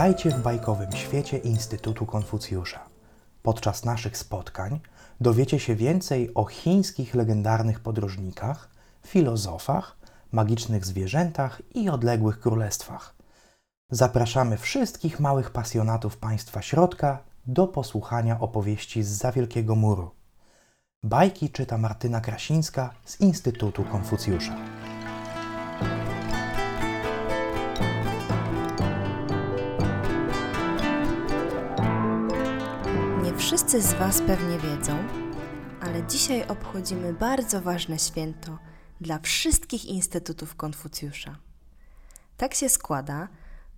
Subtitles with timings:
[0.00, 2.80] Witajcie w bajkowym świecie Instytutu Konfucjusza.
[3.42, 4.80] Podczas naszych spotkań
[5.20, 8.68] dowiecie się więcej o chińskich legendarnych podróżnikach,
[9.06, 9.96] filozofach,
[10.32, 13.14] magicznych zwierzętach i odległych królestwach.
[13.90, 20.10] Zapraszamy wszystkich małych pasjonatów państwa środka do posłuchania opowieści z za Wielkiego Muru.
[21.02, 24.79] Bajki czyta Martyna Krasińska z Instytutu Konfucjusza.
[33.50, 34.98] Wszyscy z Was pewnie wiedzą,
[35.80, 38.58] ale dzisiaj obchodzimy bardzo ważne święto
[39.00, 41.38] dla wszystkich instytutów Konfucjusza.
[42.36, 43.28] Tak się składa,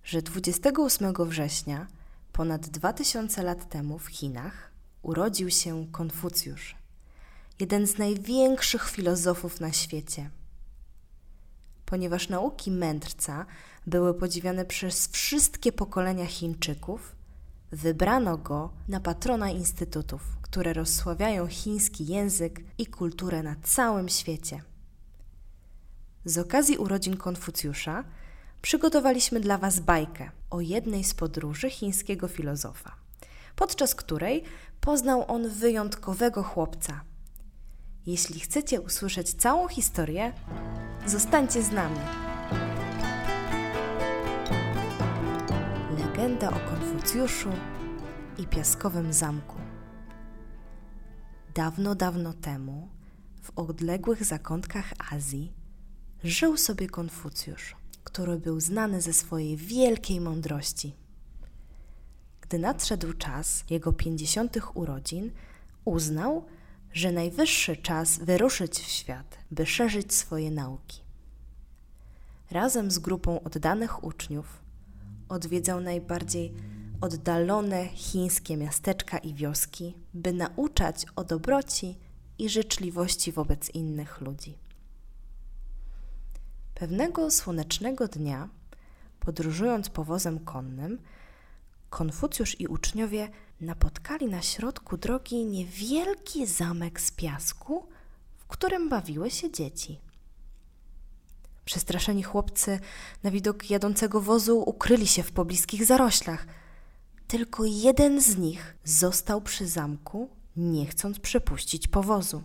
[0.03, 1.87] że 28 września,
[2.33, 6.75] ponad 2000 lat temu w Chinach, urodził się Konfucjusz,
[7.59, 10.29] jeden z największych filozofów na świecie.
[11.85, 13.45] Ponieważ nauki mędrca
[13.87, 17.15] były podziwiane przez wszystkie pokolenia Chińczyków,
[17.73, 24.61] wybrano go na patrona instytutów, które rozsławiają chiński język i kulturę na całym świecie.
[26.25, 28.03] Z okazji urodzin Konfucjusza
[28.61, 32.95] przygotowaliśmy dla Was bajkę o jednej z podróży chińskiego filozofa,
[33.55, 34.43] podczas której
[34.81, 37.01] poznał on wyjątkowego chłopca.
[38.05, 40.33] Jeśli chcecie usłyszeć całą historię,
[41.05, 42.32] zostańcie z nami.
[46.23, 47.49] Legenda o Konfucjuszu
[48.37, 49.55] i piaskowym zamku.
[51.55, 52.89] Dawno, dawno temu,
[53.41, 55.53] w odległych zakątkach Azji,
[56.23, 60.95] żył sobie Konfucjusz, który był znany ze swojej wielkiej mądrości.
[62.41, 65.31] Gdy nadszedł czas jego pięćdziesiątych urodzin,
[65.85, 66.45] uznał,
[66.93, 71.01] że najwyższy czas wyruszyć w świat, by szerzyć swoje nauki.
[72.51, 74.62] Razem z grupą oddanych uczniów
[75.33, 76.53] odwiedzał najbardziej
[77.01, 81.97] oddalone chińskie miasteczka i wioski, by nauczać o dobroci
[82.39, 84.57] i życzliwości wobec innych ludzi.
[86.75, 88.49] Pewnego słonecznego dnia,
[89.19, 90.99] podróżując powozem konnym,
[91.93, 93.29] Konfucjusz i uczniowie
[93.61, 97.87] napotkali na środku drogi niewielki zamek z piasku,
[98.37, 99.99] w którym bawiły się dzieci.
[101.65, 102.79] Przestraszeni chłopcy
[103.23, 106.47] na widok jadącego wozu ukryli się w pobliskich zaroślach.
[107.27, 112.43] Tylko jeden z nich został przy zamku, nie chcąc przepuścić powozu.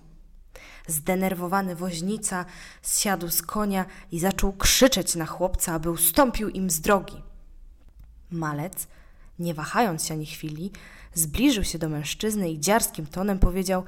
[0.86, 2.44] Zdenerwowany woźnica
[2.82, 7.22] zsiadł z konia i zaczął krzyczeć na chłopca, aby ustąpił im z drogi.
[8.30, 8.86] Malec,
[9.38, 10.70] nie wahając się ani chwili,
[11.14, 13.84] zbliżył się do mężczyzny i dziarskim tonem powiedział: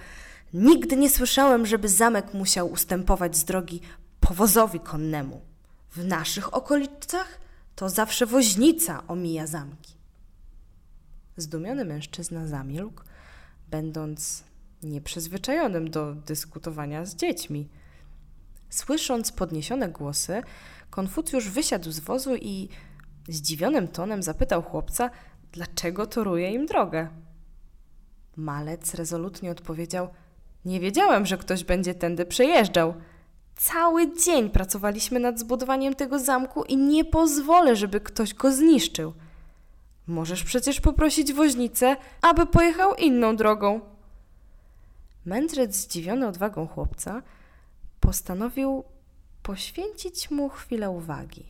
[0.54, 3.80] Nigdy nie słyszałem, żeby zamek musiał ustępować z drogi
[4.30, 5.40] powozowi konnemu.
[5.90, 7.40] W naszych okolicach
[7.74, 9.94] to zawsze woźnica omija zamki.
[11.36, 13.02] Zdumiony mężczyzna zamilkł,
[13.68, 14.44] będąc
[14.82, 17.68] nieprzyzwyczajonym do dyskutowania z dziećmi.
[18.68, 20.42] Słysząc podniesione głosy,
[20.90, 22.68] Konfucjusz wysiadł z wozu i
[23.28, 25.10] zdziwionym tonem zapytał chłopca,
[25.52, 27.08] dlaczego toruje im drogę.
[28.36, 30.08] Malec rezolutnie odpowiedział:
[30.64, 32.94] Nie wiedziałem, że ktoś będzie tędy przejeżdżał.
[33.62, 39.12] Cały dzień pracowaliśmy nad zbudowaniem tego zamku i nie pozwolę, żeby ktoś go zniszczył.
[40.06, 43.80] Możesz przecież poprosić woźnicę, aby pojechał inną drogą.
[45.24, 47.22] Mędrzec, zdziwiony odwagą chłopca,
[48.00, 48.84] postanowił
[49.42, 51.44] poświęcić mu chwilę uwagi.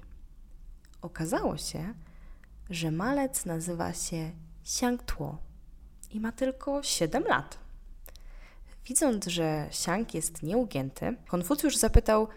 [1.02, 1.94] Okazało się,
[2.70, 4.30] że malec nazywa się
[4.62, 5.38] Xiang Tuo
[6.10, 7.69] i ma tylko 7 lat.
[8.84, 12.28] Widząc, że Xiang jest nieugięty, Konfucjusz zapytał,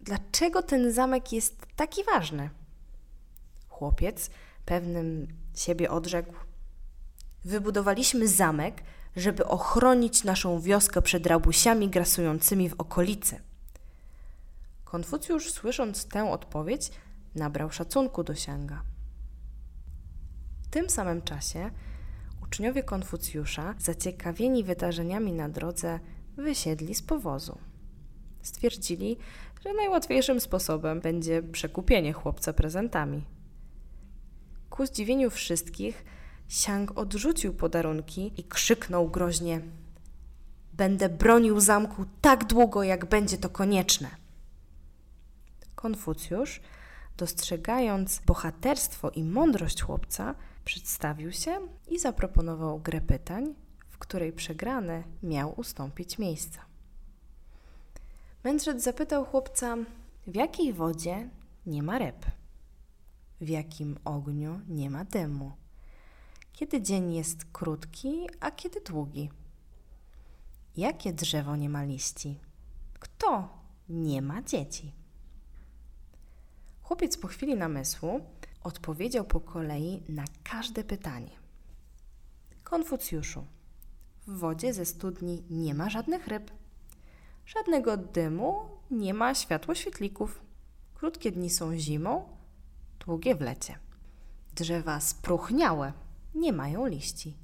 [0.00, 2.50] dlaczego ten zamek jest taki ważny.
[3.68, 4.30] Chłopiec,
[4.64, 6.34] pewnym siebie odrzekł:
[7.44, 8.82] Wybudowaliśmy zamek,
[9.16, 13.40] żeby ochronić naszą wioskę przed rabusiami grasującymi w okolicy.
[14.84, 16.90] Konfucjusz, słysząc tę odpowiedź,
[17.34, 18.82] nabrał szacunku do Sianga.
[20.62, 21.70] W tym samym czasie
[22.50, 26.00] uczniowie Konfucjusza, zaciekawieni wydarzeniami na drodze,
[26.36, 27.58] wysiedli z powozu.
[28.42, 29.16] Stwierdzili,
[29.64, 33.24] że najłatwiejszym sposobem będzie przekupienie chłopca prezentami.
[34.70, 36.04] Ku zdziwieniu wszystkich,
[36.48, 39.60] Siang odrzucił podarunki i krzyknął groźnie:
[40.72, 44.08] Będę bronił zamku tak długo, jak będzie to konieczne.
[45.74, 46.60] Konfucjusz,
[47.16, 50.34] dostrzegając bohaterstwo i mądrość chłopca,
[50.64, 51.58] przedstawił się
[51.88, 53.54] i zaproponował grę pytań,
[53.88, 56.64] w której przegrany miał ustąpić miejsca.
[58.44, 59.76] Mędrzec zapytał chłopca,
[60.26, 61.30] w jakiej wodzie
[61.66, 62.26] nie ma ryb.
[63.40, 65.52] w jakim ogniu nie ma dymu,
[66.52, 69.30] kiedy dzień jest krótki, a kiedy długi.
[70.76, 72.38] Jakie drzewo nie ma liści?
[72.98, 73.48] Kto
[73.88, 74.92] nie ma dzieci?
[76.82, 78.20] Chłopiec po chwili namysłu
[78.64, 81.30] odpowiedział po kolei na każde pytanie.
[82.64, 83.44] Konfucjuszu,
[84.26, 86.50] w wodzie ze studni nie ma żadnych ryb,
[87.46, 88.54] żadnego dymu,
[88.90, 90.40] nie ma światłoświetlików.
[90.94, 92.28] Krótkie dni są zimą,
[93.06, 93.78] długie w lecie.
[94.54, 95.92] Drzewa spróchniałe,
[96.34, 97.36] nie mają liści.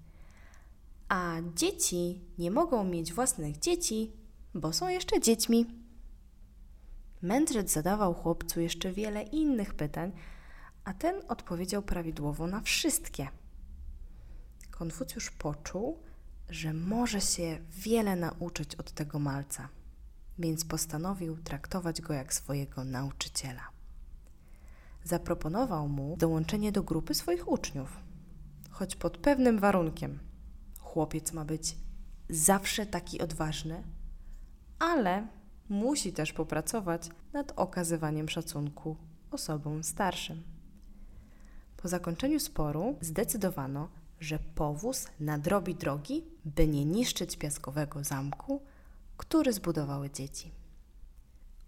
[1.09, 4.12] A dzieci nie mogą mieć własnych dzieci,
[4.55, 5.67] bo są jeszcze dziećmi.
[7.23, 10.12] Mędrzec zadawał chłopcu jeszcze wiele innych pytań,
[10.87, 13.29] a ten odpowiedział prawidłowo na wszystkie.
[14.71, 15.99] Konfucjusz poczuł,
[16.49, 19.69] że może się wiele nauczyć od tego malca,
[20.38, 23.62] więc postanowił traktować go jak swojego nauczyciela.
[25.05, 27.97] Zaproponował mu dołączenie do grupy swoich uczniów,
[28.71, 30.19] choć pod pewnym warunkiem.
[30.81, 31.77] Chłopiec ma być
[32.31, 33.83] zawsze taki odważny,
[34.79, 35.27] ale
[35.69, 38.97] musi też popracować nad okazywaniem szacunku
[39.31, 40.56] osobom starszym.
[41.76, 43.88] Po zakończeniu sporu zdecydowano,
[44.20, 48.62] że powóz nadrobi drogi, by nie niszczyć piaskowego zamku,
[49.17, 50.52] który zbudowały dzieci.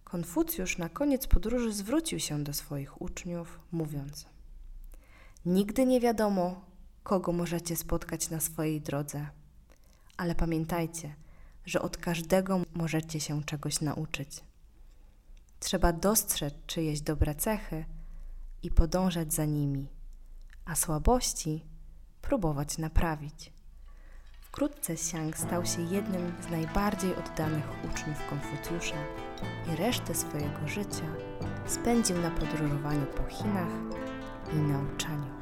[0.05, 4.27] Konfucjusz na koniec podróży zwrócił się do swoich uczniów, mówiąc:
[5.47, 6.65] Nigdy nie wiadomo,
[7.03, 9.27] kogo możecie spotkać na swojej drodze,
[10.17, 11.15] ale pamiętajcie,
[11.67, 14.29] że od każdego możecie się czegoś nauczyć.
[15.61, 17.85] Trzeba dostrzec czyjeś dobre cechy
[18.63, 19.89] i podążać za nimi,
[20.69, 21.65] a słabości
[22.23, 23.53] próbować naprawić.
[24.41, 28.97] Wkrótce Siang stał się jednym z najbardziej oddanych uczniów Konfucjusza
[29.73, 31.15] i resztę swojego życia
[31.67, 33.73] spędził na podróżowaniu po Chinach
[34.53, 35.33] i nauczaniu.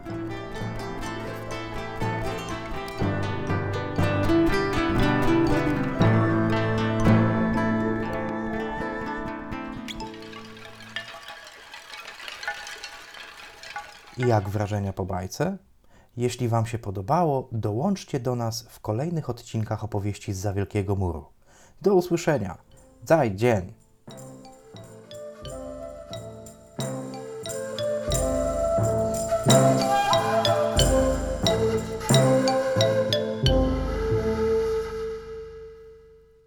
[14.18, 15.58] Jak wrażenia po bajce?
[16.16, 21.24] Jeśli Wam się podobało, dołączcie do nas w kolejnych odcinkach opowieści z Za Wielkiego Muru.
[21.82, 22.58] Do usłyszenia.
[23.04, 23.85] Zaj dzień!